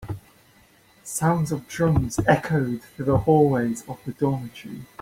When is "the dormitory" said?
4.03-4.87